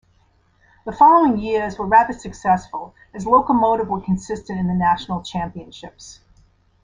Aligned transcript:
The 0.83 0.91
following 0.93 1.37
years 1.37 1.77
were 1.77 1.85
rather 1.85 2.11
successful 2.13 2.95
as 3.13 3.25
Lokomotiv 3.25 3.85
were 3.85 4.01
consistent 4.01 4.59
in 4.59 4.65
the 4.67 4.73
national 4.73 5.21
championships. 5.21 6.21